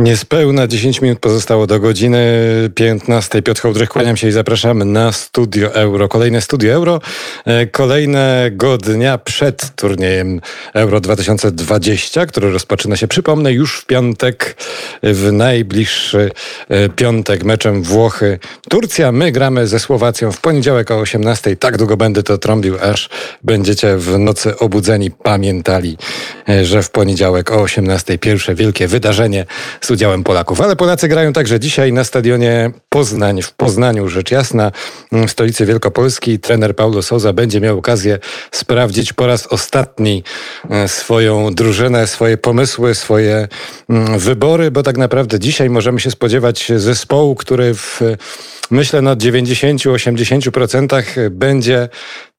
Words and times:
Niespełna 0.00 0.66
10 0.66 1.02
minut 1.02 1.18
pozostało 1.18 1.66
do 1.66 1.80
godziny 1.80 2.20
15. 2.74 3.42
Piotr 3.42 3.60
Hołdrych, 3.60 3.88
kłaniam 3.88 4.16
się 4.16 4.28
i 4.28 4.32
zapraszamy 4.32 4.84
na 4.84 5.12
Studio 5.12 5.74
Euro. 5.74 6.08
Kolejne 6.08 6.40
Studio 6.40 6.72
Euro, 6.72 7.00
e, 7.44 7.66
kolejnego 7.66 8.78
dnia 8.78 9.18
przed 9.18 9.76
turniejem 9.76 10.40
Euro 10.74 11.00
2020, 11.00 12.26
który 12.26 12.52
rozpoczyna 12.52 12.96
się, 12.96 13.08
przypomnę, 13.08 13.52
już 13.52 13.80
w 13.80 13.86
piątek, 13.86 14.56
w 15.02 15.32
najbliższy 15.32 16.30
e, 16.68 16.88
piątek 16.88 17.44
meczem 17.44 17.82
Włochy-Turcja. 17.82 19.12
My 19.12 19.32
gramy 19.32 19.66
ze 19.66 19.78
Słowacją 19.78 20.32
w 20.32 20.40
poniedziałek 20.40 20.90
o 20.90 20.98
18. 20.98 21.56
Tak 21.56 21.76
długo 21.76 21.96
będę 21.96 22.22
to 22.22 22.38
trąbił, 22.38 22.76
aż 22.82 23.08
będziecie 23.44 23.96
w 23.96 24.18
nocy 24.18 24.58
obudzeni, 24.58 25.10
pamiętali, 25.10 25.96
e, 26.48 26.64
że 26.64 26.82
w 26.82 26.90
poniedziałek 26.90 27.52
o 27.52 27.62
18. 27.62 28.18
pierwsze 28.18 28.54
wielkie 28.54 28.88
wydarzenie 28.88 29.46
udziałem 29.90 30.24
Polaków. 30.24 30.60
Ale 30.60 30.76
Polacy 30.76 31.08
grają 31.08 31.32
także 31.32 31.60
dzisiaj 31.60 31.92
na 31.92 32.04
stadionie 32.04 32.70
Poznań, 32.88 33.42
w 33.42 33.52
Poznaniu, 33.52 34.08
rzecz 34.08 34.30
jasna, 34.30 34.72
w 35.12 35.30
stolicy 35.30 35.66
Wielkopolski. 35.66 36.38
Trener 36.38 36.76
Paulo 36.76 37.02
Souza 37.02 37.32
będzie 37.32 37.60
miał 37.60 37.78
okazję 37.78 38.18
sprawdzić 38.50 39.12
po 39.12 39.26
raz 39.26 39.46
ostatni 39.46 40.24
e, 40.70 40.88
swoją 40.88 41.54
drużynę, 41.54 42.06
swoje 42.06 42.36
pomysły, 42.36 42.94
swoje 42.94 43.48
mm, 43.88 44.18
wybory, 44.18 44.70
bo 44.70 44.82
tak 44.82 44.96
naprawdę 44.96 45.38
dzisiaj 45.38 45.70
możemy 45.70 46.00
się 46.00 46.10
spodziewać 46.10 46.72
zespołu, 46.76 47.34
który 47.34 47.74
w 47.74 48.00
myślę 48.70 49.02
na 49.02 49.16
90-80% 49.16 51.30
będzie 51.30 51.88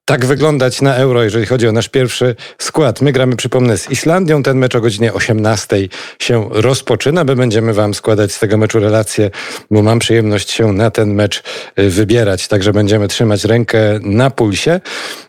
tak 0.06 0.26
wyglądać 0.26 0.82
na 0.82 0.96
euro, 0.96 1.24
jeżeli 1.24 1.46
chodzi 1.46 1.68
o 1.68 1.72
nasz 1.72 1.90
pierwszy 1.90 2.36
skład. 2.58 3.02
My 3.02 3.12
gramy, 3.12 3.36
przypomnę, 3.36 3.78
z 3.78 3.92
Islandią. 3.92 4.44
Ten 4.44 4.58
mecz 4.58 4.76
o 4.76 4.82
godzinie 4.82 5.14
18 5.14 5.78
się 6.20 6.50
rozpoczyna. 6.52 7.24
My 7.24 7.36
będziemy 7.36 7.74
Wam 7.74 7.94
składać 7.94 8.32
z 8.32 8.40
tego 8.40 8.58
meczu 8.58 8.80
relacje, 8.80 9.32
bo 9.72 9.82
mam 9.82 10.00
przyjemność 10.00 10.52
się 10.52 10.74
na 10.74 10.92
ten 10.92 11.14
mecz 11.14 11.44
y, 11.80 11.90
wybierać. 11.90 12.48
Także 12.48 12.74
będziemy 12.74 13.08
trzymać 13.08 13.46
rękę 13.46 13.80
na 14.02 14.30
pulsie. 14.30 14.80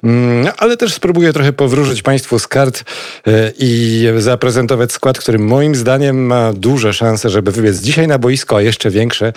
Mm, 0.04 0.52
ale 0.58 0.76
też 0.76 0.94
spróbuję 0.94 1.32
trochę 1.32 1.52
powróżyć 1.52 2.02
Państwu 2.02 2.38
z 2.38 2.48
kart 2.48 2.80
y, 2.80 3.52
i 3.58 4.06
zaprezentować 4.18 4.92
skład, 4.92 5.18
który 5.18 5.38
moim 5.38 5.74
zdaniem 5.74 6.26
ma 6.26 6.52
duże 6.52 6.92
szanse, 6.92 7.30
żeby 7.30 7.52
wybiec 7.52 7.80
dzisiaj 7.80 8.08
na 8.08 8.18
boisko, 8.18 8.56
a 8.56 8.62
jeszcze 8.62 8.90
większe, 8.90 9.32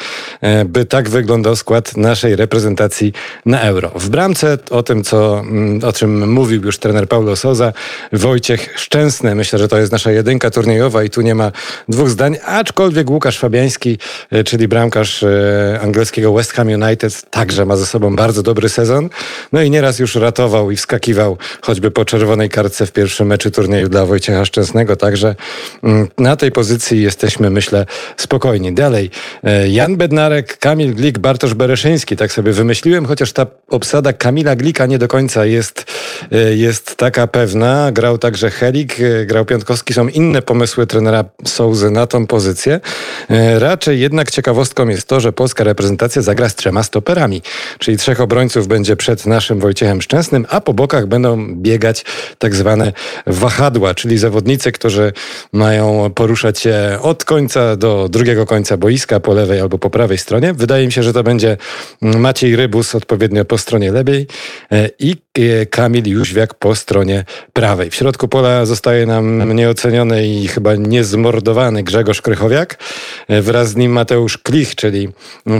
y, 0.61 0.65
by 0.65 0.85
tak 0.85 1.09
wyglądał 1.09 1.55
skład 1.55 1.97
naszej 1.97 2.35
reprezentacji 2.35 3.13
na 3.45 3.61
euro. 3.61 3.91
W 3.95 4.09
bramce 4.09 4.57
o 4.69 4.83
tym, 4.83 5.03
co 5.03 5.24
Mm, 5.33 5.83
o 5.83 5.93
czym 5.93 6.31
mówił 6.31 6.61
już 6.65 6.79
trener 6.79 7.07
Paulo 7.07 7.35
Souza. 7.35 7.73
Wojciech 8.13 8.73
Szczęsny. 8.75 9.35
Myślę, 9.35 9.59
że 9.59 9.67
to 9.67 9.77
jest 9.77 9.91
nasza 9.91 10.11
jedynka 10.11 10.51
turniejowa 10.51 11.03
i 11.03 11.09
tu 11.09 11.21
nie 11.21 11.35
ma 11.35 11.51
dwóch 11.89 12.09
zdań, 12.09 12.37
aczkolwiek 12.45 13.09
Łukasz 13.09 13.39
Fabiański, 13.39 13.97
e, 14.31 14.43
czyli 14.43 14.67
bramkarz 14.67 15.23
e, 15.23 15.79
angielskiego 15.81 16.33
West 16.33 16.51
Ham 16.53 16.67
United, 16.67 17.29
także 17.29 17.65
ma 17.65 17.77
ze 17.77 17.85
sobą 17.85 18.15
bardzo 18.15 18.43
dobry 18.43 18.69
sezon. 18.69 19.09
No 19.51 19.61
i 19.61 19.71
nieraz 19.71 19.99
już 19.99 20.15
ratował 20.15 20.71
i 20.71 20.75
wskakiwał 20.75 21.37
choćby 21.61 21.91
po 21.91 22.05
czerwonej 22.05 22.49
kartce 22.49 22.85
w 22.85 22.91
pierwszym 22.91 23.27
meczu 23.27 23.51
turnieju 23.51 23.89
dla 23.89 24.05
Wojciecha 24.05 24.45
Szczęsnego, 24.45 24.95
także 24.95 25.35
mm, 25.83 26.07
na 26.17 26.35
tej 26.35 26.51
pozycji 26.51 27.03
jesteśmy, 27.03 27.49
myślę, 27.49 27.85
spokojni. 28.17 28.73
Dalej, 28.73 29.09
e, 29.43 29.69
Jan 29.69 29.97
Bednarek, 29.97 30.57
Kamil 30.57 30.95
Glik, 30.95 31.19
Bartosz 31.19 31.53
Bereszyński, 31.53 32.15
tak 32.15 32.31
sobie 32.31 32.51
wymyśliłem, 32.51 33.05
chociaż 33.05 33.33
ta 33.33 33.45
obsada 33.69 34.13
Kamila 34.13 34.55
Glika 34.55 34.85
nie 34.85 34.97
do 34.97 35.07
końca 35.07 35.14
końca 35.15 35.45
jest, 35.45 35.85
e, 36.31 36.55
jest 36.55 36.95
taka 36.95 37.27
pewna. 37.27 37.91
Grał 37.91 38.17
także 38.17 38.49
Helik, 38.49 38.99
e, 38.99 39.25
grał 39.25 39.45
Piątkowski. 39.45 39.93
Są 39.93 40.07
inne 40.07 40.41
pomysły 40.41 40.87
trenera 40.87 41.23
Souzy 41.45 41.91
na 41.91 42.07
tą 42.07 42.27
pozycję. 42.27 42.79
E, 43.29 43.59
raczej 43.59 43.99
jednak 43.99 44.31
ciekawostką 44.31 44.87
jest 44.87 45.07
to, 45.07 45.19
że 45.19 45.33
polska 45.33 45.63
reprezentacja 45.63 46.21
zagra 46.21 46.49
z 46.49 46.55
trzema 46.55 46.83
stoperami, 46.83 47.41
czyli 47.79 47.97
trzech 47.97 48.21
obrońców 48.21 48.67
będzie 48.67 48.95
przed 48.95 49.25
naszym 49.25 49.59
Wojciechem 49.59 50.01
Szczęsnym, 50.01 50.45
a 50.49 50.61
po 50.61 50.73
bokach 50.73 51.07
będą 51.07 51.55
biegać 51.55 52.05
tak 52.37 52.55
zwane 52.55 52.93
wahadła, 53.27 53.93
czyli 53.93 54.17
zawodnicy, 54.17 54.71
którzy 54.71 55.13
mają 55.53 56.11
poruszać 56.15 56.59
się 56.59 56.97
od 57.01 57.25
końca 57.25 57.75
do 57.75 58.09
drugiego 58.09 58.45
końca 58.45 58.77
boiska, 58.77 59.19
po 59.19 59.33
lewej 59.33 59.59
albo 59.59 59.77
po 59.77 59.89
prawej 59.89 60.17
stronie. 60.17 60.53
Wydaje 60.53 60.85
mi 60.85 60.91
się, 60.91 61.03
że 61.03 61.13
to 61.13 61.23
będzie 61.23 61.57
Maciej 62.01 62.55
Rybus 62.55 62.95
odpowiednio 62.95 63.45
po 63.45 63.57
stronie 63.57 63.91
lewej 63.91 64.27
i 65.05 65.24
Kamil 65.69 66.07
Jóźwiak 66.07 66.53
po 66.53 66.75
stronie 66.75 67.25
prawej. 67.53 67.89
W 67.89 67.95
środku 67.95 68.27
pola 68.27 68.65
zostaje 68.65 69.05
nam 69.05 69.53
nieoceniony 69.53 70.27
i 70.27 70.47
chyba 70.47 70.75
niezmordowany 70.75 71.83
Grzegorz 71.83 72.21
Krychowiak. 72.21 72.77
Wraz 73.29 73.69
z 73.69 73.75
nim 73.75 73.91
Mateusz 73.91 74.37
Klich, 74.37 74.75
czyli 74.75 75.09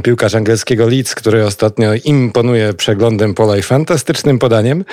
piłkarz 0.03 0.35
angielskiego 0.35 0.87
Leeds, 0.87 1.15
który 1.15 1.45
ostatnio 1.45 1.89
imponuje 2.03 2.73
przeglądem 2.73 3.33
pola 3.33 3.57
i 3.57 3.61
fantastycznym 3.61 4.39
podaniem. 4.39 4.85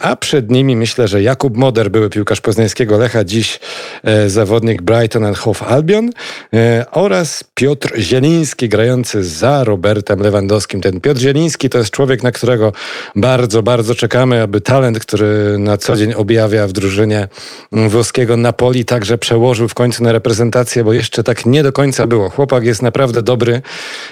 A 0.00 0.16
przed 0.16 0.50
nimi 0.50 0.76
myślę, 0.76 1.08
że 1.08 1.22
Jakub 1.22 1.56
Moder, 1.56 1.90
były 1.90 2.10
piłkarz 2.10 2.40
poznańskiego 2.40 2.98
Lecha, 2.98 3.24
dziś 3.24 3.60
e, 4.04 4.30
zawodnik 4.30 4.82
Brighton 4.82 5.24
and 5.24 5.38
Hove 5.38 5.62
Albion 5.62 6.10
e, 6.54 6.86
oraz 6.90 7.44
Piotr 7.54 8.00
Zieliński, 8.00 8.68
grający 8.68 9.24
za 9.24 9.64
Robertem 9.64 10.20
Lewandowskim. 10.20 10.80
Ten 10.80 11.00
Piotr 11.00 11.20
Zieliński 11.20 11.68
to 11.68 11.78
jest 11.78 11.90
człowiek, 11.90 12.22
na 12.22 12.32
którego 12.32 12.72
bardzo, 13.16 13.62
bardzo 13.62 13.94
czekamy, 13.96 14.42
aby 14.42 14.60
talent, 14.60 14.98
który 14.98 15.58
na 15.58 15.76
co 15.76 15.96
dzień 15.96 16.14
objawia 16.14 16.66
w 16.66 16.72
drużynie 16.72 17.28
włoskiego 17.72 18.36
Napoli, 18.36 18.84
także 18.84 19.18
przełożył 19.18 19.68
w 19.68 19.74
końcu 19.74 20.04
na 20.04 20.12
reprezentację, 20.12 20.84
bo 20.84 20.92
jeszcze 20.92 21.22
tak 21.22 21.46
nie 21.46 21.62
do 21.62 21.72
końca 21.72 22.06
było. 22.06 22.30
Chłopak 22.30 22.64
jest 22.64 22.82
naprawdę 22.82 23.22
dobry 23.22 23.62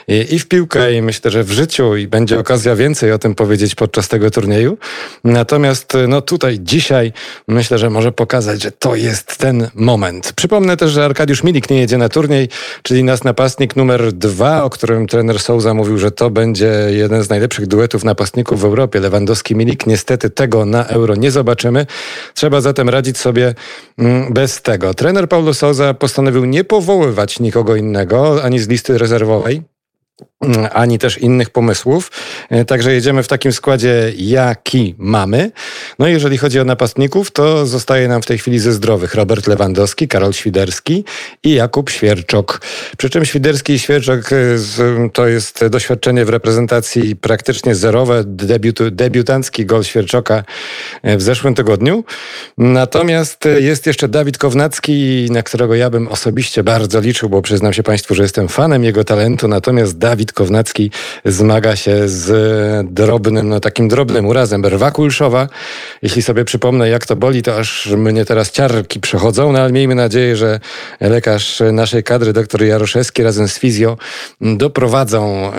i 0.08 0.38
w 0.38 0.48
piłkę, 0.48 0.94
i 0.94 1.02
myślę, 1.02 1.30
że 1.30 1.44
w 1.44 1.52
życiu 1.52 1.96
i 1.96 2.06
będzie 2.06 2.38
okazja 2.38 2.76
więcej 2.76 3.12
o 3.12 3.18
tym 3.18 3.34
powiedzieć 3.34 3.74
podczas 3.74 4.08
tego 4.08 4.30
turnieju. 4.30 4.78
Natomiast 5.24 5.92
no 6.08 6.20
tutaj 6.22 6.58
dzisiaj 6.60 7.12
myślę, 7.48 7.78
że 7.78 7.90
może 7.90 8.12
pokazać, 8.12 8.62
że 8.62 8.72
to 8.72 8.94
jest 8.94 9.36
ten 9.36 9.68
moment. 9.74 10.32
Przypomnę 10.36 10.76
też, 10.76 10.90
że 10.90 11.04
Arkadiusz 11.04 11.42
Milik 11.42 11.70
nie 11.70 11.80
jedzie 11.80 11.98
na 11.98 12.08
turniej, 12.08 12.48
czyli 12.82 13.04
nasz 13.04 13.22
napastnik 13.22 13.76
numer 13.76 14.12
dwa, 14.12 14.64
o 14.64 14.70
którym 14.70 15.06
trener 15.06 15.38
Souza 15.38 15.74
mówił, 15.74 15.98
że 15.98 16.10
to 16.10 16.30
będzie 16.30 16.72
jeden 16.90 17.22
z 17.22 17.28
najlepszych 17.28 17.66
duetów 17.66 18.04
napastników 18.04 18.60
w 18.60 18.64
Europie. 18.64 19.00
Lewandowski 19.00 19.54
Niestety 19.86 20.30
tego 20.30 20.64
na 20.66 20.86
euro 20.86 21.14
nie 21.14 21.30
zobaczymy. 21.30 21.86
Trzeba 22.34 22.60
zatem 22.60 22.88
radzić 22.88 23.18
sobie 23.18 23.54
mm, 23.98 24.32
bez 24.32 24.62
tego. 24.62 24.94
Trener 24.94 25.28
Paulo 25.28 25.54
Souza 25.54 25.94
postanowił 25.94 26.44
nie 26.44 26.64
powoływać 26.64 27.40
nikogo 27.40 27.76
innego 27.76 28.44
ani 28.44 28.58
z 28.58 28.68
listy 28.68 28.98
rezerwowej 28.98 29.62
ani 30.72 30.98
też 30.98 31.18
innych 31.18 31.50
pomysłów. 31.50 32.10
E, 32.50 32.64
także 32.64 32.92
jedziemy 32.92 33.22
w 33.22 33.28
takim 33.28 33.52
składzie, 33.52 34.12
jaki 34.16 34.94
mamy. 34.98 35.50
No 35.98 36.08
i 36.08 36.12
jeżeli 36.12 36.38
chodzi 36.38 36.60
o 36.60 36.64
napastników, 36.64 37.30
to 37.30 37.66
zostaje 37.66 38.08
nam 38.08 38.22
w 38.22 38.26
tej 38.26 38.38
chwili 38.38 38.58
ze 38.58 38.72
zdrowych 38.72 39.14
Robert 39.14 39.46
Lewandowski, 39.46 40.08
Karol 40.08 40.32
Świderski 40.32 41.04
i 41.42 41.54
Jakub 41.54 41.90
Świerczok. 41.90 42.60
Przy 42.98 43.10
czym 43.10 43.24
Świderski 43.24 43.72
i 43.72 43.78
Świerczok 43.78 44.32
e, 44.32 44.36
to 45.12 45.26
jest 45.26 45.66
doświadczenie 45.66 46.24
w 46.24 46.28
reprezentacji 46.28 47.16
praktycznie 47.16 47.74
zerowe. 47.74 48.22
Debiut, 48.26 48.88
debiutancki 48.88 49.66
gol 49.66 49.84
Świerczoka 49.84 50.44
e, 51.02 51.16
w 51.16 51.22
zeszłym 51.22 51.54
tygodniu. 51.54 52.04
Natomiast 52.58 53.44
jest 53.60 53.86
jeszcze 53.86 54.08
Dawid 54.08 54.38
Kownacki, 54.38 55.26
na 55.30 55.42
którego 55.42 55.74
ja 55.74 55.90
bym 55.90 56.08
osobiście 56.08 56.62
bardzo 56.62 57.00
liczył, 57.00 57.28
bo 57.28 57.42
przyznam 57.42 57.72
się 57.72 57.82
Państwu, 57.82 58.14
że 58.14 58.22
jestem 58.22 58.48
fanem 58.48 58.84
jego 58.84 59.04
talentu. 59.04 59.48
Natomiast 59.48 59.98
Dawid 59.98 60.32
Kownacki 60.34 60.90
zmaga 61.24 61.76
się 61.76 62.08
z 62.08 62.86
drobnym, 62.92 63.48
no 63.48 63.60
takim 63.60 63.88
drobnym 63.88 64.26
urazem 64.26 64.62
brwa 64.62 64.90
kulszowa. 64.90 65.48
Jeśli 66.02 66.22
sobie 66.22 66.44
przypomnę, 66.44 66.88
jak 66.88 67.06
to 67.06 67.16
boli, 67.16 67.42
to 67.42 67.58
aż 67.58 67.86
mnie 67.86 68.24
teraz 68.24 68.50
ciarki 68.50 69.00
przechodzą, 69.00 69.52
no 69.52 69.58
ale 69.58 69.72
miejmy 69.72 69.94
nadzieję, 69.94 70.36
że 70.36 70.60
lekarz 71.00 71.62
naszej 71.72 72.02
kadry, 72.02 72.32
dr 72.32 72.62
Jaroszewski 72.62 73.22
razem 73.22 73.48
z 73.48 73.58
fizjo 73.58 73.96
doprowadzą 74.40 75.52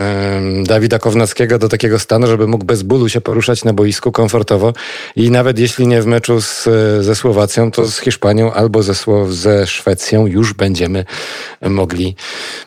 Dawida 0.64 1.00
Kownackiego 1.00 1.60
do 1.60 1.70
takiego 1.70 2.00
stanu, 2.00 2.28
żeby 2.28 2.48
mógł 2.48 2.66
bez 2.66 2.84
bólu 2.84 3.10
się 3.10 3.22
poruszać 3.22 3.64
na 3.64 3.74
boisku 3.74 4.12
komfortowo 4.12 4.74
i 5.16 5.32
nawet 5.32 5.60
jeśli 5.60 5.88
nie 5.88 6.02
w 6.02 6.06
meczu 6.06 6.42
z, 6.42 6.64
ze 7.06 7.16
Słowacją, 7.16 7.72
to 7.72 7.86
z 7.86 8.00
Hiszpanią 8.00 8.54
albo 8.54 8.84
ze, 8.84 8.94
ze 9.30 9.68
Szwecją 9.68 10.28
już 10.28 10.54
będziemy 10.54 11.06
mogli 11.62 12.16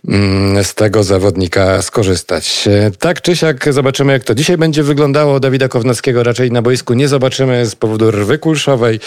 mm, 0.09 0.65
z 0.65 0.75
tego 0.75 1.05
zawodnika 1.05 1.83
skorzystać. 1.89 2.69
Tak 2.99 3.23
czy 3.23 3.37
siak 3.37 3.73
zobaczymy, 3.73 4.13
jak 4.13 4.25
to 4.25 4.35
dzisiaj 4.35 4.57
będzie 4.57 4.83
wyglądało. 4.83 5.41
Dawida 5.41 5.69
Kownackiego 5.69 6.23
raczej 6.23 6.53
na 6.53 6.63
boisku 6.63 6.95
nie 6.95 7.09
zobaczymy 7.09 7.67
z 7.67 7.75
powodu 7.75 8.11
rwy 8.11 8.39
kulszowej. 8.39 9.01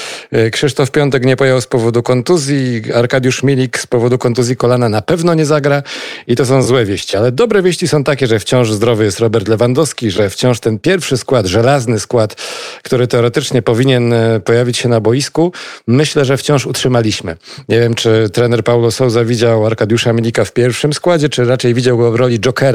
Krzysztof 0.52 0.92
Piątek 0.92 1.26
nie 1.26 1.36
pojechał 1.36 1.62
z 1.62 1.68
powodu 1.68 2.04
kontuzji. 2.04 2.82
Arkadiusz 2.94 3.44
Milik 3.44 3.80
z 3.80 3.88
powodu 3.88 4.18
kontuzji 4.18 4.56
kolana 4.56 4.90
na 4.90 5.02
pewno 5.02 5.34
nie 5.34 5.46
zagra. 5.46 5.84
I 6.28 6.36
to 6.36 6.46
są 6.46 6.64
złe 6.64 6.86
wieści. 6.86 7.18
Ale 7.18 7.32
dobre 7.32 7.62
wieści 7.62 7.88
są 7.88 8.04
takie, 8.04 8.28
że 8.28 8.40
wciąż 8.40 8.72
zdrowy 8.72 9.04
jest 9.04 9.20
Robert 9.20 9.48
Lewandowski, 9.48 10.12
że 10.12 10.30
wciąż 10.30 10.60
ten 10.60 10.80
pierwszy 10.80 11.18
skład, 11.18 11.46
żelazny 11.46 12.00
skład, 12.00 12.36
który 12.84 13.08
teoretycznie 13.08 13.62
powinien 13.62 14.14
e, 14.14 14.40
pojawić 14.40 14.78
się 14.78 14.90
na 14.90 15.00
boisku, 15.00 15.52
myślę, 15.88 16.26
że 16.26 16.38
wciąż 16.38 16.66
utrzymaliśmy. 16.66 17.38
Nie 17.70 17.80
wiem, 17.80 17.94
czy 17.94 18.30
trener 18.34 18.64
Paulo 18.64 18.92
Souza 18.92 19.26
widział 19.26 19.66
Arkadiusza 19.66 20.14
Milika 20.14 20.46
w 20.46 20.52
pierwszym 20.52 20.94
składzie, 20.94 21.30
czy 21.30 21.46
raczej 21.46 21.74
widział 21.74 21.98
go 21.98 22.12
w 22.12 22.16
roli 22.16 22.40
jokera, 22.40 22.71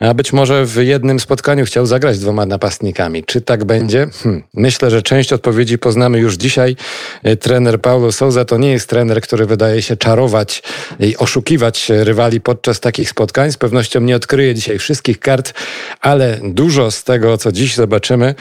a 0.00 0.14
być 0.14 0.32
może 0.32 0.66
w 0.66 0.76
jednym 0.76 1.20
spotkaniu 1.20 1.64
chciał 1.64 1.86
zagrać 1.86 2.18
dwoma 2.18 2.46
napastnikami. 2.46 3.24
Czy 3.24 3.40
tak 3.40 3.64
będzie? 3.64 4.06
Hm. 4.22 4.42
Myślę, 4.54 4.90
że 4.90 5.02
część 5.02 5.32
odpowiedzi 5.32 5.78
poznamy 5.78 6.18
już 6.18 6.34
dzisiaj. 6.34 6.76
E, 7.22 7.36
trener 7.36 7.80
Paulo 7.80 8.12
Souza 8.12 8.44
to 8.44 8.58
nie 8.58 8.72
jest 8.72 8.88
trener, 8.88 9.20
który 9.20 9.46
wydaje 9.46 9.82
się 9.82 9.96
czarować 9.96 10.62
i 11.00 11.16
oszukiwać 11.16 11.88
rywali 11.88 12.40
podczas 12.40 12.80
takich 12.80 13.10
spotkań. 13.10 13.52
Z 13.52 13.56
pewnością 13.56 14.00
nie 14.00 14.16
odkryje 14.16 14.54
dzisiaj 14.54 14.78
wszystkich 14.78 15.18
kart, 15.18 15.52
ale 16.00 16.38
dużo 16.42 16.90
z 16.90 17.04
tego, 17.04 17.38
co 17.38 17.52
dziś 17.52 17.74
zobaczymy, 17.74 18.34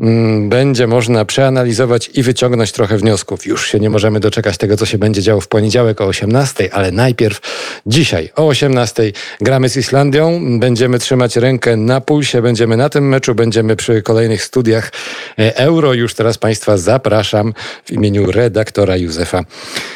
mm, 0.00 0.48
będzie 0.48 0.86
można 0.86 1.24
przeanalizować 1.24 2.10
i 2.14 2.22
wyciągnąć 2.22 2.72
trochę 2.72 2.96
wniosków. 2.96 3.46
Już 3.46 3.68
się 3.68 3.80
nie 3.80 3.90
możemy 3.90 4.20
doczekać 4.20 4.58
tego, 4.58 4.76
co 4.76 4.86
się 4.86 4.98
będzie 4.98 5.22
działo 5.22 5.40
w 5.40 5.48
poniedziałek 5.48 6.00
o 6.00 6.06
18, 6.06 6.74
ale 6.74 6.92
najpierw 6.92 7.40
dzisiaj 7.86 8.30
o 8.36 8.46
18 8.46 9.12
gramy 9.40 9.68
z 9.68 9.76
Islandią. 9.76 10.29
Będziemy 10.58 10.98
trzymać 10.98 11.36
rękę 11.36 11.76
na 11.76 12.00
pulsie, 12.00 12.42
będziemy 12.42 12.76
na 12.76 12.88
tym 12.88 13.08
meczu, 13.08 13.34
będziemy 13.34 13.76
przy 13.76 14.02
kolejnych 14.02 14.42
studiach 14.42 14.92
e, 15.38 15.56
Euro. 15.56 15.94
Już 15.94 16.14
teraz 16.14 16.38
Państwa 16.38 16.76
zapraszam 16.76 17.54
w 17.84 17.92
imieniu 17.92 18.32
redaktora 18.32 18.96
Józefa 18.96 19.44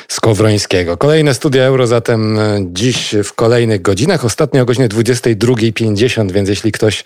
Skowrońskiego. 0.09 0.97
Kolejne 0.97 1.35
studia 1.35 1.65
Euro 1.65 1.87
zatem 1.87 2.39
e, 2.39 2.59
dziś 2.61 3.15
w 3.25 3.33
kolejnych 3.33 3.83
godzinach. 3.83 4.25
Ostatnio 4.25 4.63
o 4.63 4.65
godzinie 4.65 4.89
22.50, 4.89 6.33
więc 6.33 6.49
jeśli 6.49 6.73
ktoś 6.73 7.05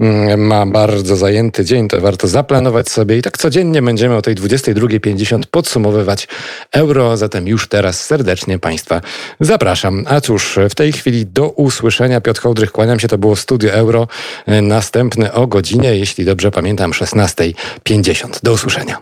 mm, 0.00 0.46
ma 0.46 0.66
bardzo 0.66 1.16
zajęty 1.16 1.64
dzień, 1.64 1.88
to 1.88 2.00
warto 2.00 2.28
zaplanować 2.28 2.88
sobie 2.88 3.18
i 3.18 3.22
tak 3.22 3.38
codziennie 3.38 3.82
będziemy 3.82 4.16
o 4.16 4.22
tej 4.22 4.34
22.50 4.34 5.42
podsumowywać 5.50 6.28
Euro. 6.72 7.16
Zatem 7.16 7.48
już 7.48 7.68
teraz 7.68 8.04
serdecznie 8.04 8.58
Państwa 8.58 9.00
zapraszam. 9.40 10.04
A 10.08 10.20
cóż, 10.20 10.58
w 10.70 10.74
tej 10.74 10.92
chwili 10.92 11.26
do 11.26 11.48
usłyszenia. 11.48 12.20
Piotr 12.20 12.40
Hołdrych, 12.40 12.67
kłaniam 12.72 13.00
się. 13.00 13.08
To 13.08 13.18
było 13.18 13.36
Studio 13.36 13.72
Euro. 13.72 14.08
E, 14.46 14.62
następne 14.62 15.32
o 15.32 15.46
godzinie, 15.46 15.96
jeśli 15.96 16.24
dobrze 16.24 16.50
pamiętam, 16.50 16.90
16.50. 16.90 18.42
Do 18.42 18.52
usłyszenia. 18.52 18.98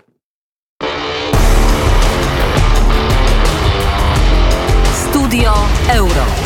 Studio 5.10 5.54
Euro. 5.88 6.45